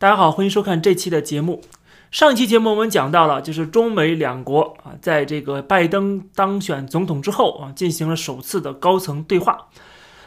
[0.00, 1.60] 大家好，欢迎收看这期的节目。
[2.12, 9.70] 上一期节目我们讲到了，就是中美两国啊，在这个拜登当选总统之后啊，进行了首次的高层对话。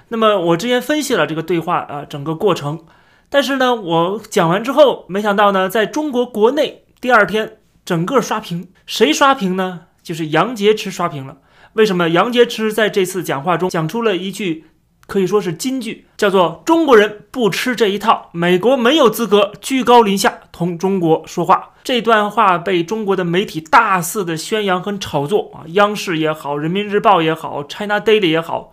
[0.10, 2.84] 那么我之前分析了这个对话啊整个过程，
[3.30, 9.84] 但是呢，我讲完之后，没想到呢，在中国国内第二天整个刷屏，谁刷屏呢？
[10.04, 11.38] 就是杨洁篪刷屏了。
[11.76, 12.10] 为什么？
[12.10, 14.66] 杨洁篪在这次讲话中讲出了一句。
[15.12, 21.72] 可以说是金句，叫做“中国人不吃这一套”，美国没有资格居高临下同中国说话。
[21.84, 28.72] 这段话被中国的媒体大肆的宣扬和炒作啊，央视也好，人民日报也好，China Daily 也好，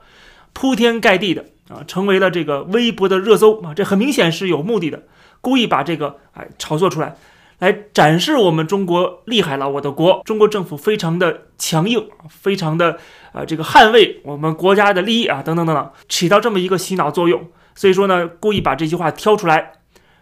[0.52, 3.75] 铺天盖地的啊，成为了这个微博的热搜啊。
[3.75, 5.02] 这很明显是有目的的，
[5.41, 7.16] 故意把这个哎炒作出来。
[7.59, 13.00] 来展示我们中国厉害了，我的国，中国政府非常的强硬，非常的
[13.38, 17.48] 啊，这个捍卫我们国家的利益啊，等等等等，起到这么一个洗脑作用。
[17.74, 19.74] 所以说呢，故意把这句话挑出来，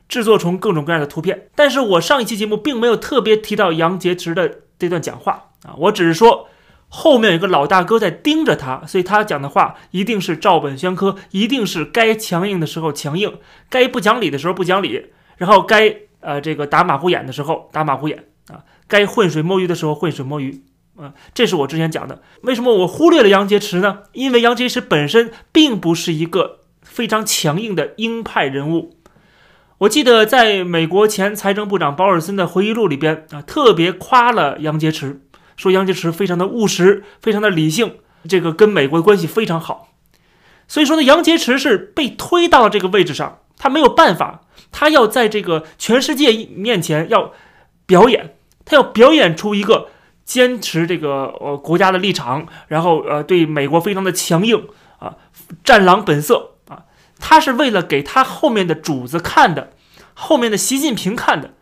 [0.08, 1.48] 制作成各种各样的图片。
[1.54, 6.48] 但是我上一期节目并没有特别提到杨洁篪的这段讲话啊，我只是说
[6.88, 13.38] 后面有个老大哥在盯着他，所以他讲的话一定是照本宣科，一定是该强硬的时候强硬，
[13.70, 15.06] 该不讲理的时候不讲理，
[15.38, 15.96] 然后该。
[16.20, 20.64] 呃，这个打马虎眼的时候打马虎眼啊，该浑水摸鱼的时候浑水摸鱼
[20.96, 22.22] 啊，这是我之前讲的。
[22.42, 24.00] 为什么我忽略了杨洁篪呢？
[24.12, 28.96] 因为杨洁篪本身并不是一个非常强硬的鹰派人物。
[29.78, 35.18] 我记得在美国前财政部长保尔森的回忆录里边啊，特别夸了杨洁篪，
[35.56, 39.88] 说杨洁篪非常的务实，非常的理性，这个跟美国的关系非常好。
[40.66, 44.42] 所以说呢，杨洁篪是被推到了这个位置上，他没有办法。
[44.72, 47.32] 他要在这个全世界面前要
[47.86, 49.88] 表演，他要表演出一个
[50.26, 54.66] 坚持这个呃国家的立场，然后呃对美国非常的强硬
[54.98, 55.14] 啊，
[55.64, 56.82] 战狼本色啊，
[57.18, 59.70] 他是为了给他后面的主子看的，
[60.12, 61.54] 后面的习近平看的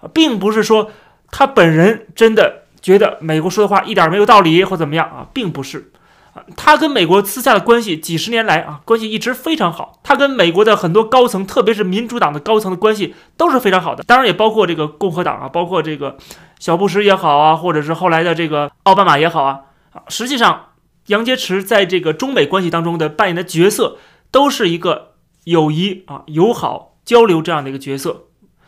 [0.00, 0.92] 啊，并不是说
[1.30, 5.90] 他本人真的觉得美国说的话一点没有道理或怎么样啊，并不是。
[6.34, 10.00] 啊，他跟美国私下的关系几十年来啊，关系一直非常好。
[10.02, 14.02] 他跟美国的很多高层，特别是民主党的高层的关系都是非常好的。
[14.04, 16.16] 当然也包括这个共和党啊，包括这个
[16.62, 19.62] 小布什也好啊，或者是后来的这个奥巴马也好啊。
[20.06, 20.74] 实际上
[21.06, 23.98] 杨洁篪在这个中美关系当中的扮演的角色，
[24.30, 28.26] 都是一个友谊啊、友好交流这样的一个角色。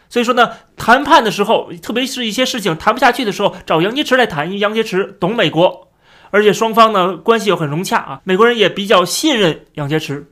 [0.09, 5.93] 所以说呢，谈判的时候，特别是一些事情谈不下去的时候，找杨洁篪来谈，因为杨洁篪懂美国。
[6.31, 10.25] 而且双方呢关系又很融洽啊，美国人也比较信任杨洁篪，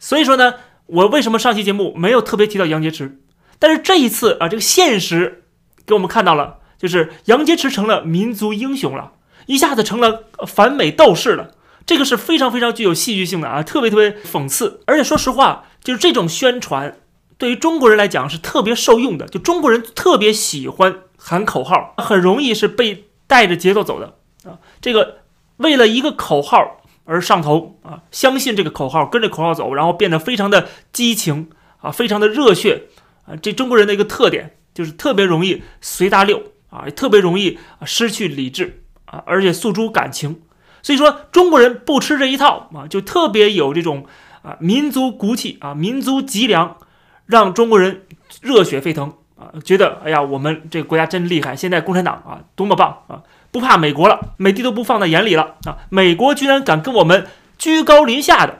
[0.00, 0.54] 所以说呢，
[0.86, 3.12] 我为什么上期节目没有特别提到杨洁篪？
[3.60, 5.44] 但是这一次啊，这个现实
[5.86, 9.12] 给我们看到了，就是杨洁篪成了民族英雄了，
[9.46, 11.52] 一下子成了反美斗士了，
[11.84, 14.80] 这个是非常非常具有戏剧性的啊，特别特别讽刺。
[14.86, 16.96] 而且说实话，就是这种宣传
[17.36, 24.14] 对于中国人来讲是特别受用的，就中国人特别喜欢喊口号，很容易是被带着节奏走的
[24.50, 25.18] 啊，这个。
[25.58, 31.50] 为了一个口号而上头啊，相信这个口号，跟着口号走，然后变得非常的激情
[31.80, 32.84] 啊，非常的热血
[33.26, 33.34] 啊。
[33.34, 40.42] 这中国人的一个特点就是特别容易随大溜啊，特别容易失去理智啊，而且诉诸感情。
[40.82, 44.06] 所以说中国人不吃这一套啊，就特别有这种
[44.42, 46.76] 啊民族骨气啊，民族脊梁，
[47.26, 48.02] 让中国人
[48.40, 53.22] 热血沸腾啊，觉得哎呀，我们这个国家真厉害，现在共产党啊多么棒啊！
[53.50, 55.78] 不怕美国了，美帝都不放在眼里了啊！
[55.88, 58.58] 美国居然敢跟我们居高临下的，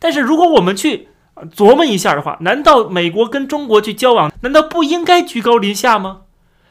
[0.00, 1.08] 但是如果我们去
[1.54, 6.22] 琢磨一下的话，难道美国跟中国去交往，难道不应该居高临下吗？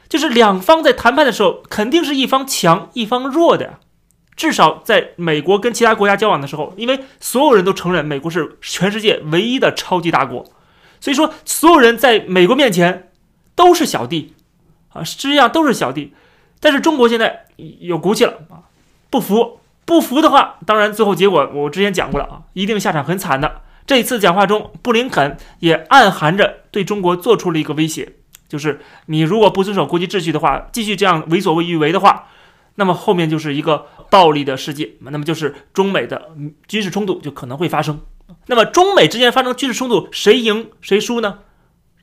[0.10, 3.80] 就是两方在谈判的时候，肯定是一方强一方弱的呀。
[4.36, 10.46] 至少在美国跟其他国家交往的时候，因为所有人都承认美国是全世界唯一的超级大国，
[11.00, 13.10] 所以说所有人在美国面前
[13.56, 14.36] 都是小弟
[14.94, 16.14] 啊，实际上都是小弟。
[16.60, 17.46] 但是中国现在
[17.80, 18.70] 有骨气了啊，
[19.10, 23.62] 不服不服的话，当然最后结果我之前讲过了啊，一定下场很惨的。
[23.88, 28.14] 这次讲话中，布林肯也暗含着对中国做出了一个威胁，
[28.48, 32.28] 就是你如果不遵守国际秩序的话，继续这样为所欲为的话，
[32.76, 36.32] 那么后面就是一个暴力的世界，那么就是中美的
[36.68, 38.00] 军事冲突就可能会发生。
[38.48, 41.40] 那么中美之间发生军事冲突，谁赢谁输呢？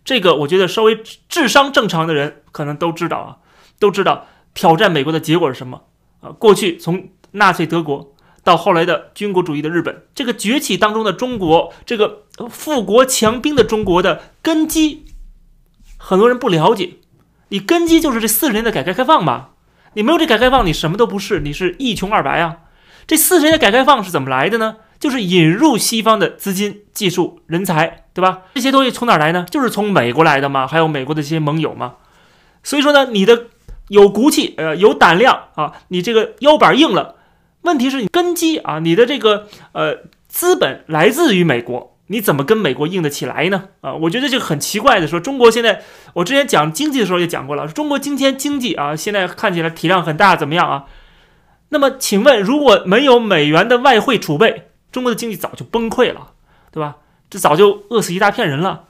[0.04, 3.36] 这个我觉得稍微智商正常的人可能都知道啊，
[3.78, 4.26] 都知道。
[4.52, 5.82] 挑战美国的结果是什么
[6.20, 6.30] 啊？
[6.30, 8.14] 过去从纳粹德国
[8.44, 15.06] 到后来的军国主义的日本，这个崛起当中的中国，这个富国强兵的中国的根基，
[16.06, 16.96] 很多人不了解。
[17.48, 19.48] 你根基就是这四十年的改革开放嘛？
[19.94, 22.56] 你没有这改革开放，你什么都不是，你是一穷二白啊！
[23.06, 24.76] 这四十年的改革开放是怎么来的呢？
[24.98, 28.42] 就是引入西方的资金、技术、人才，对吧？
[28.54, 29.46] 这些东西从哪来呢？
[29.50, 31.94] 就是从美国来的嘛，还有美国的这些盟友嘛。
[32.62, 33.46] 所以说呢，你的
[33.88, 37.16] 有骨气，呃，有胆量啊，你这个腰板硬了。
[37.62, 39.98] 问题是你根基啊，你的这个呃
[40.28, 43.68] 资本来自于美国，你怎么跟美国硬得起来呢？
[43.80, 45.82] 啊，我觉得这个很奇怪的，说中国现在，
[46.14, 50.84] 我之前讲经济的时候也讲过了，中国今天经济啊，现在看起来体量很大，怎么样啊？
[51.70, 56.32] 那么请问，如果没有美元的外汇储备，中国的经济早就崩溃了，
[56.70, 56.96] 对吧？
[57.30, 58.84] 这早就饿死一大片人了。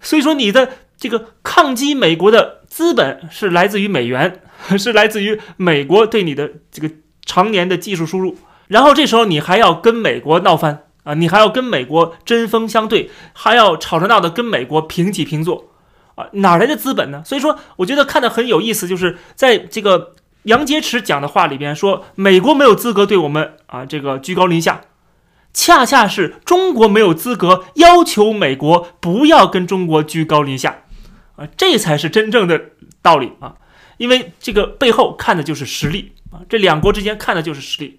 [0.00, 4.40] 所以说，你的这个抗击美国的资本是来自于美元，
[4.78, 6.90] 是来自于美国对你的这个。
[7.26, 8.36] 常年的技术输入，
[8.66, 15.72] 然后这时候你还要跟美国闹翻啊，你还要跟美国针锋相对，还要吵着闹的跟美国平起平坐
[16.14, 17.20] 啊，哪来的资本呢？
[17.24, 20.14] 所以说，我觉得看的很有意思，就是在这个
[20.44, 24.82] 杨洁篪讲的话里边说，美国没有资格对我们啊这个居高临下，
[25.52, 30.84] 恰恰是中国没有资格要求美国不要跟中国居高临下
[31.34, 32.60] 啊，这才是真正的
[33.02, 33.56] 道理啊，
[33.98, 36.12] 因为这个背后看的就是实力。
[36.30, 37.98] 啊，这两国之间看的就是实力，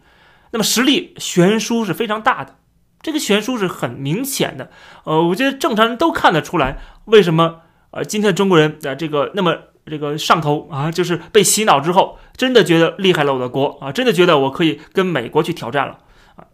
[0.52, 2.56] 那么实力悬殊是非常大的，
[3.02, 4.70] 这个悬殊是很明显的。
[5.04, 7.62] 呃，我觉得正常人都看得出来，为什么
[7.92, 15.98] 呃今天的中国人啊这个那么这个上头啊，就是被洗脑之后，真的觉得厉害了我的国啊，真的觉得我可以跟美国去挑战了。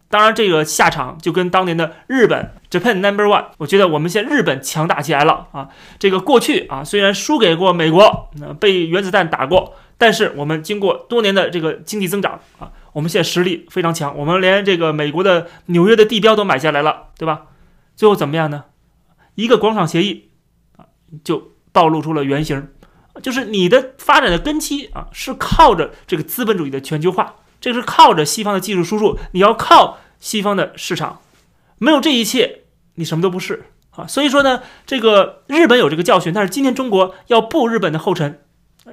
[0.10, 5.70] 当然，这个下场就跟当年的日本 Japan Number One，我觉得我们现在日本强大起来了啊。
[6.00, 8.30] 这个过去啊，虽然输给过美国，
[8.60, 9.76] 被原子弹打过。
[10.00, 17.48] 但是我们经过多年的这个经济增长啊，我们现在实力非常强，我们连这个美国的纽约的地标都买下来了，对吧？
[17.96, 18.66] 最后怎么样呢？
[19.34, 20.30] 一个广场协议
[20.78, 20.86] 啊，
[21.24, 22.70] 就暴露出了原形，
[23.24, 31.22] 就是你的发展的根基啊，是靠着这个资本主义的全球化，这是靠着西方的技术输入，你要靠西方的市场，
[31.78, 32.62] 没有这一切，
[32.96, 34.08] 你什么都不是啊。
[34.08, 38.42] 所以说呢，这个日本有这个教训，但是今天中国要步日本的后尘。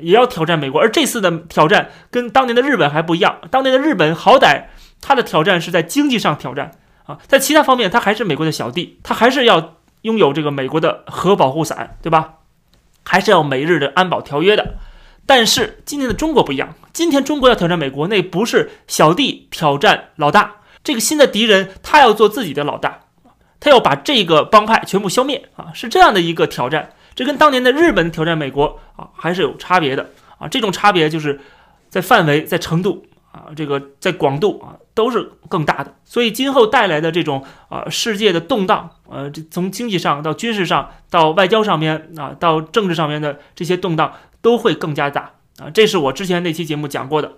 [0.00, 3.38] 也要挑战美国，而这次的挑战跟当年的日本还不一样。
[3.49, 4.64] 当年的日本好歹
[5.00, 6.72] 他的挑战是在经济上挑战
[7.06, 12.38] 啊，在其他方面他还是美国的小弟，他还是要拥有这个美国的核保护伞，对吧？
[13.05, 14.75] 还是要美日的安保条约的。
[15.26, 23.00] 但是今天的中国不一样，今天中国要挑战美国，那不是小弟挑战老大，这个新的敌人他要做自己的老大，
[23.59, 26.91] 他要把这个帮派全部消灭啊，是这样的一个挑战。
[27.15, 31.41] 这跟当年的日本挑战美国啊还是有差别的啊，这种差别就是
[31.88, 35.94] 在范围、在程度啊，这个在广度啊都是更大的。
[36.05, 44.12] 所以今后带来的这种啊世界的动荡，呃，这从经济上到军事上到外交上面啊到政治上面的这些动荡
[44.44, 45.70] 都会更加大啊。
[45.73, 47.32] 这是我之前那期节目讲过的，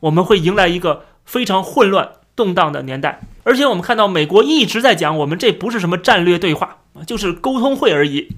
[0.00, 3.20] 我们会迎来一个非常混乱动荡的年代。
[3.42, 8.28] 而且我们看到美国一直在讲，我们这不是什么战略对话啊，就是沟通会而已。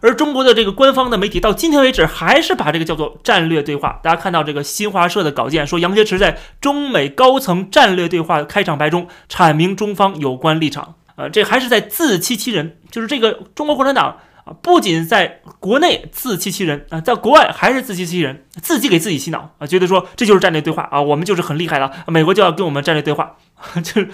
[0.00, 4.00] 而中国的这个官方的媒体到今天为止还是把这个叫做战略对话。
[4.02, 10.96] 大家看到这个新华社的稿件说，杨洁篪在中美高层战略对话开场白中阐明中方有关立场。
[11.16, 23.36] 呃，这还是在自欺欺人，就是这个中国共产党啊，不仅在国内自欺欺人啊，在国外还是自欺欺人，自己给自己洗脑啊，觉得说这就是战略对话啊，我们就是很厉害了，美国就要跟我们战略对话，
[23.82, 24.08] 就是。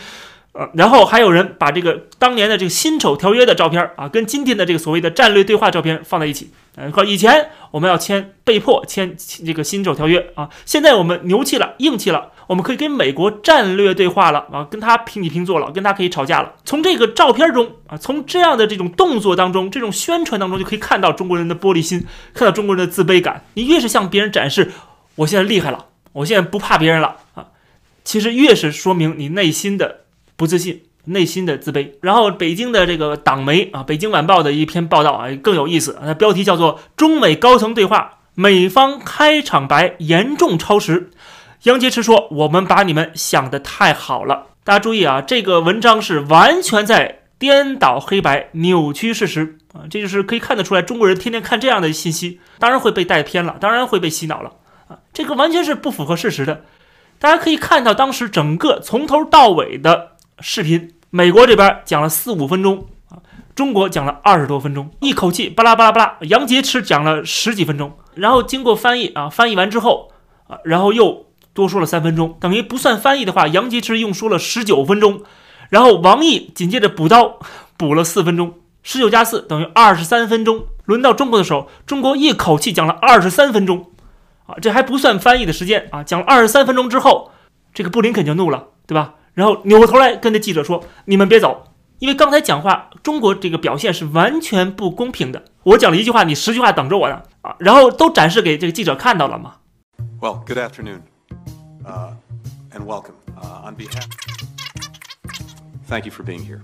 [0.53, 9.17] 呃，然后还有人把这个当年的这个辛丑条约的照片啊，跟今天的这个所谓的战略对话照片放在一起，呃，说以前我们要签被迫签
[9.47, 16.53] 这个辛丑条约啊，现在我们牛气了，硬气了，我们可以跟美国战略对话了啊，跟他平起平坐了，跟他可以吵架了。
[16.65, 22.05] 从这个照片中啊，从这样的这种动作当中，这种宣传当中，就可以看到中国人的玻璃心，
[22.35, 23.45] 看到中国人的自卑感。
[23.55, 24.73] 你越是向别人展示
[25.15, 27.47] 我现在厉害了，我现在不怕别人了啊，
[28.03, 30.01] 其实越是说明你内心的。
[30.35, 31.93] 不自信，内心的自卑。
[32.01, 35.97] 然后北京的这个党媒啊，《北京晚报》的一篇报道啊，更有意思。
[36.05, 41.01] 它标题叫做《中美高层对话，美方开场白严重超时》。
[41.65, 49.85] 杨洁篪说：“我们把你们想得太好了。”大家注意啊，这个文章是完全在颠倒黑白、扭曲事实啊！
[49.91, 54.53] 这就是可以看得出来，中国人天天看这样的信息，当然会被带偏了，当然会被洗脑了
[54.89, 54.99] 啊！
[55.13, 56.65] 这个完全是不符合事实的。
[57.19, 60.13] 大家可以看到，当时整个从头到尾的。
[60.43, 63.21] 视频，美国这边讲了四五分钟啊，
[63.55, 66.17] 中国讲了二十多分钟，一口气巴拉巴拉巴拉。
[66.23, 70.11] 杨洁篪讲了十几分钟，然后经过翻译啊，翻译完之后
[70.49, 75.23] 啊，然后又多说了三分钟，等于不算翻译的话，杨洁篪用说了十九分钟，
[75.69, 77.39] 然后王毅紧接着补刀
[77.77, 80.67] 补了四分钟，十九加四等于二十三分钟。
[80.85, 83.91] 轮到中国的时候，中国一口气讲了二十三分钟
[84.47, 87.31] 啊，这还不算翻译的时间啊，讲了二十三分钟之后，
[87.73, 89.15] 这个布林肯就怒了，对吧？
[89.35, 91.69] 然后扭过头来跟那记者说：“你们别走，
[92.01, 95.45] 因为刚才讲话，中国这个表现是完全不公平的。
[95.63, 97.55] 我讲了一句话，你十句话等着我呢啊！
[97.61, 99.55] 然后都展示给这个记者看到了嘛。”
[100.21, 101.03] Well, good afternoon,
[101.86, 102.14] uh,
[102.72, 103.16] and welcome.
[103.38, 104.08] Uh, on behalf,
[105.86, 106.62] thank you for being here.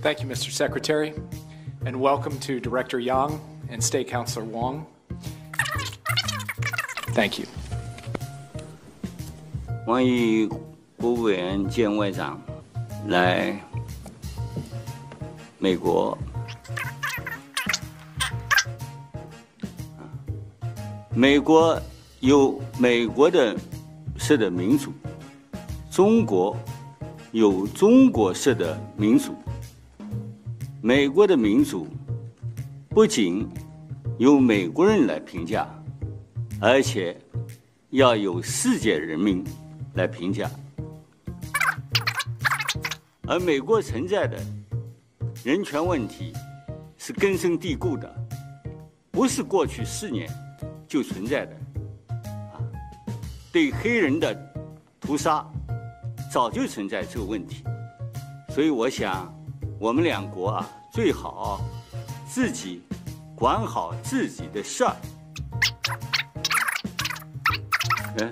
[0.00, 0.50] Thank you, Mr.
[0.50, 1.14] Secretary,
[1.84, 4.86] and welcome to Director Yang and State Councilor Wong.
[7.14, 7.46] Thank you.
[9.86, 10.48] 欢迎
[10.96, 12.40] 国务委员兼外长
[13.06, 13.54] 来
[15.58, 16.16] 美国。
[21.16, 21.80] 美国
[22.19, 23.55] 有美国的
[24.17, 24.91] 式的民主，
[25.89, 26.57] 中国
[27.31, 29.33] 有中国式的民主。
[30.81, 31.87] 美国的民主
[32.89, 33.47] 不仅
[34.17, 35.65] 由美国人来评价，
[36.59, 37.17] 而且
[37.91, 39.41] 要有世界人民
[39.93, 40.51] 来评价。
[43.27, 44.37] 而美国存在的
[45.45, 46.33] 人权问题
[46.97, 48.13] 是根深蒂固的，
[49.09, 50.29] 不是过去四年
[50.85, 51.58] 就存在的。
[53.59, 54.33] 对黑人的
[55.01, 55.45] 屠杀
[56.31, 57.61] 早就存在这个问题，
[58.47, 59.29] 所以我想，
[59.77, 61.59] 我们两国啊，最好
[62.25, 62.81] 自己
[63.35, 64.95] 管好自己的事儿。
[68.19, 68.31] 哎，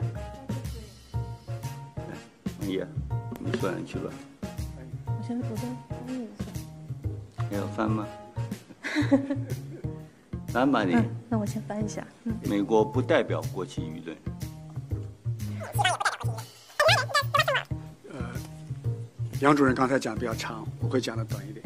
[2.62, 2.88] 王爷，
[3.38, 4.10] 你说两句吧。
[5.08, 6.46] 我先我先翻译一下。
[7.50, 8.08] 你要翻吗？
[10.48, 10.94] 翻吧你。
[10.96, 12.02] 嗯，那我先翻一下。
[12.24, 14.16] 嗯，美国不代表国际舆论。
[19.41, 21.65] 杨主任刚才讲的比较长，我会讲的短一点。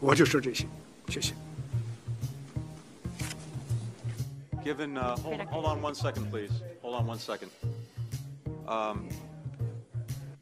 [0.00, 0.66] 我就说这些，
[1.08, 1.32] 谢谢。
[4.64, 6.50] Given, uh, hold, hold on one second, please.
[6.82, 7.50] Hold on one second.
[8.68, 9.08] Um,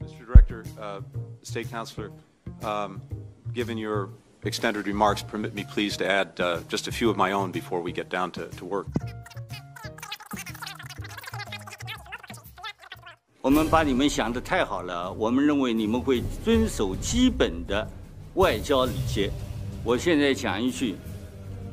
[0.02, 0.26] Mr.
[0.26, 1.00] Director, uh,
[1.42, 2.11] State Councilor,
[2.62, 3.00] um,
[3.54, 4.11] given your
[4.45, 7.80] extended remarks, permit me please to add uh, just a few of my own before
[7.80, 8.87] we get down to, to work.
[13.46, 17.88] 我们把你们想的太好了，我们认为你们会遵守基本的
[18.34, 19.30] 外交礼节。
[19.84, 20.96] 我现在讲一句，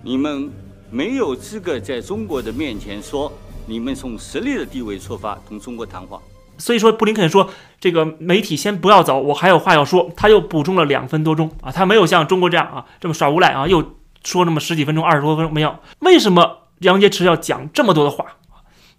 [0.02, 0.50] 你们
[0.90, 3.32] 没有资格在中国的面前说
[3.64, 6.20] 你们从实力的地位出发同中国谈话。
[6.58, 7.48] 所以说，布林肯说
[7.80, 10.10] 这个媒体先不要走，我还有话要说。
[10.14, 13.82] 他又补充了两分多钟啊，他没有像中国这样啊这么耍无赖啊，又
[14.22, 15.74] 说那么十几分钟、二十多分钟没有。
[16.00, 18.26] 为什么杨洁篪要讲这么多的话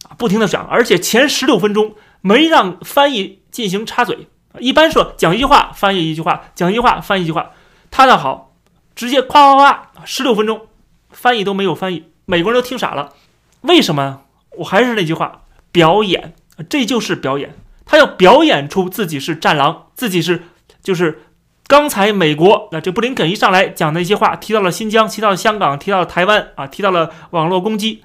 [0.09, 0.17] 啊？
[0.17, 4.27] 不停的讲，而且前十六分钟没让翻译进行插嘴。
[4.59, 7.51] 一般说讲一句话，翻译一句话，讲一句话，翻译一句话。
[7.91, 8.55] 他倒好，
[8.95, 10.61] 直接夸夸夸，十六分钟，
[11.11, 13.11] 翻译都没有翻译，美国人都听傻了。
[13.61, 14.21] 为什么？
[14.57, 16.33] 我还是那句话，表演。
[16.69, 20.43] 这就是表演，他要表演出自己是战狼，自己是
[20.83, 21.23] 就是
[21.65, 28.03] 刚才美国那这布林肯一上来讲的一些话，提到了新疆，提到了香港，提到了台湾啊，提到了网络攻击，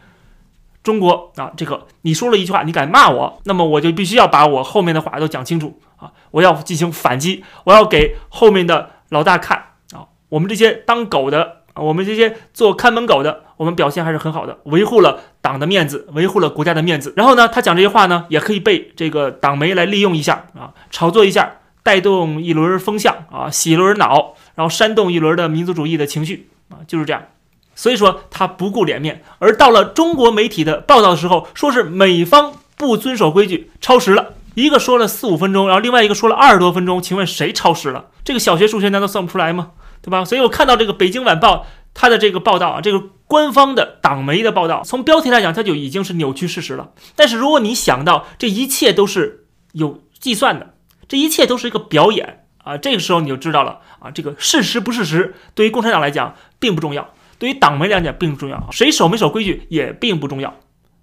[0.83, 9.59] 中国啊，这个你说了一句话，你敢骂我，那么我就必须要把我后面的话都讲清楚啊，我要进行反击，我要给后面的老大看
[9.93, 13.45] 啊，我们这些当狗的啊，我们这些做看门狗的。
[13.59, 17.13] 我们表现还是很好的，维护了党的面子，维护了国家的面子。
[17.17, 27.21] 然后呢，他讲这些话呢，也可以被这个党媒来利用一下啊，炒作一下，带动一轮风向啊，洗一轮脑，然后煽动一轮的民族主义的情绪啊，就是这样。
[27.79, 34.35] 所以说他不顾脸面，而到了中国媒体的报道的时候，说是美方不遵守规矩，超时了。
[34.55, 38.07] 一个说了四五分钟，然后另外一个说了二十多分钟，请问谁超时了？
[38.25, 39.71] 这个小学数学难道算不出来吗？
[40.03, 40.25] 对吧？
[40.25, 41.57] 所以我看到这个《北京晚报》
[41.95, 43.05] 它的这个报道啊，这个。
[43.29, 46.93] 官方的党媒的报道，从标题来讲，它就已经是扭曲事实了。
[47.15, 50.73] 但是如果你想到这一切都是有计算的，
[51.07, 60.55] 这一切都是一个表演啊，这个时候你就知道了啊，这个事实不事实，对于共产党来讲并不重要，对于党媒来讲并不重要，谁守没守规矩也并不重要，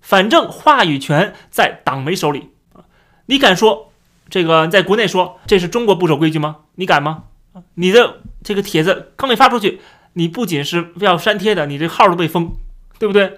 [0.01, 2.83] 反正话语权在党媒手里啊。
[3.27, 3.91] 你敢说
[4.29, 6.57] 这个在国内说这是中国不守规矩吗？
[6.75, 7.23] 你敢吗？
[7.75, 9.79] 你的这个帖子刚没发出去。
[10.17, 12.53] 你不仅是要删帖的，你这号都被封，
[12.97, 13.37] 对不对？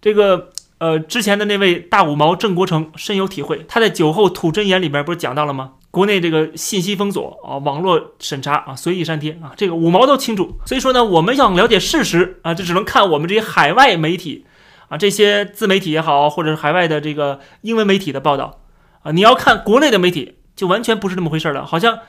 [0.00, 5.72] 这个呃，之前的那位大五毛郑国成深有体会，他在酒后吐真言里边不是讲到了吗？
[5.94, 10.58] 国内这个信息封锁啊，网络审查啊，随意删帖啊，这个五毛都清楚。
[10.66, 14.44] 所以说呢，我们想了解事实啊，这只能看我们这些海外媒体
[14.88, 18.60] 啊，这些自媒体也好，或者是海外的这个英文媒体的报道
[19.04, 22.00] 啊，你要看国内的媒体，就完全不是那么回事了，好像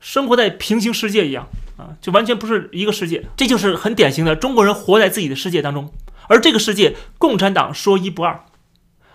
[0.00, 1.46] 生活在平行世界一样。
[1.76, 5.92] 啊，就完全不是一个世界，这就是很典型的中国人活在自己的世界当中，
[6.28, 8.44] 而这个世界共产党说一不二，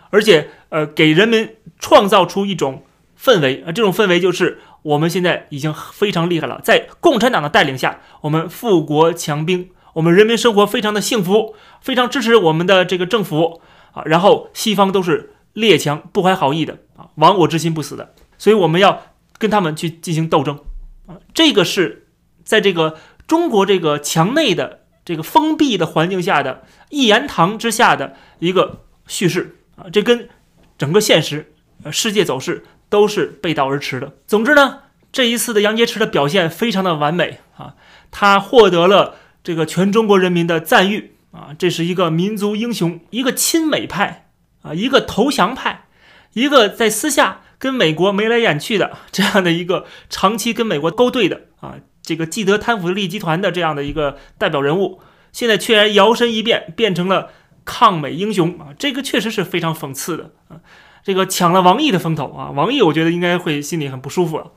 [0.10, 2.84] 而且呃给人们创造出一种
[3.20, 13.62] 氛围啊，这种氛围就是我们现在已经非常厉害了，在共产党的带领下，我们富国强兵，我们人民生活非常的幸福，非常支持我们的这个政府
[13.92, 19.04] 啊，然后西方都是列强不怀好意的啊，亡我之心不死的，所以我们要
[19.38, 20.58] 跟他们去进行斗争
[21.06, 22.08] 啊，这个是
[22.46, 22.98] 在这个
[23.28, 30.30] 中国这个墙内的这个封闭的环境下的一言堂之下的一个叙事啊，这跟
[30.78, 31.52] 整个现实
[31.84, 34.14] 呃世界走势都是背道而驰的。
[34.28, 34.80] 总之呢，
[35.12, 37.76] 这一次的杨洁篪的表现非常的完美啊，
[38.12, 44.28] 他获得了这个全中国人民的赞誉啊，这是一个民族英雄，一个亲美派
[44.62, 45.86] 啊，一个投降派，
[46.34, 55.00] 一个在私下跟美国眉来眼去的这样的一个长期跟美国勾兑的啊，这个既得贪腐利益集团的这样的一个代表人物，
[55.32, 57.30] 现在却然摇身一变变成了
[57.64, 60.62] 抗美英雄啊，这个确实是非常讽刺的啊。
[61.04, 64.52] 这个抢了王毅的风头啊，王毅我觉得应该会心里很不舒服了，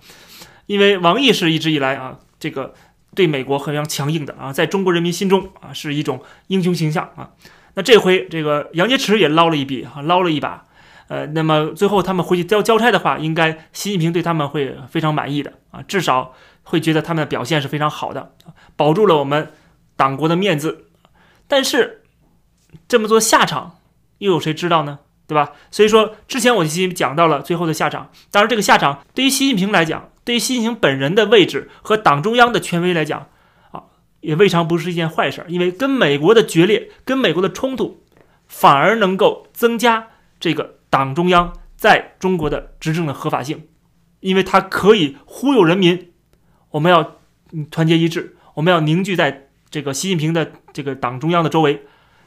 [0.66, 2.74] 因为王毅是一直以来啊，这个
[3.14, 7.30] 对美国非常强硬的啊，在中国人民心中啊是一种英雄形象啊。
[7.74, 10.64] 那这回这个杨洁篪也捞了一笔啊，捞了一把，
[11.08, 16.34] 呃，那么最后他们回去交交差的话，应该习近平对他们会非常满意的啊，至少
[16.64, 18.34] 会觉得他们的表现是非常好的，
[18.76, 19.52] 保住了我们
[19.96, 20.86] 党国的面子。
[21.48, 22.02] 但是
[22.88, 23.78] 这么做下场
[24.18, 24.98] 又有谁知道呢？
[25.32, 25.52] 对吧？
[25.70, 28.10] 所以说，之前我已经讲到了最后的下场。
[28.30, 33.28] 当然，这个下场对于习近平来讲，对于习近平本人的位置和党中央的权威来讲，
[33.70, 33.84] 啊，
[34.20, 35.42] 也未尝不是一件坏事。
[35.48, 38.04] 因为跟美国的决裂、跟美国的冲突，
[38.46, 40.08] 反而能够增加
[40.38, 43.66] 这个党中央在中国的执政的合法性，
[44.20, 46.12] 因为它可以忽悠人民。
[46.72, 47.16] 我们要
[47.70, 51.84] 团结一致，我们要凝聚在这个习近平的这个党中央的周围，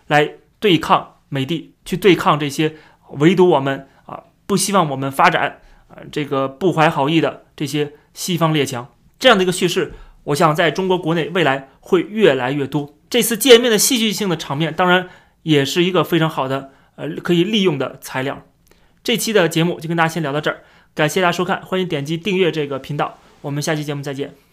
[0.08, 2.76] 来对抗美帝，去对抗这些。
[3.12, 9.94] 唯独我们啊，不希望我们发展啊，这个不怀好意的这些西方列强，这样的一个叙事，
[10.26, 12.96] 我想在中国国内未来会越来越多。
[13.10, 15.08] 这次见面的戏剧性的场面，当然
[15.44, 18.44] 也是一个非常好的呃可以利用的材料。
[19.04, 24.45] 这期的节目就跟大家先聊到这儿，感谢大家收看，欢迎点击订阅这个频道，我们下期节目再见。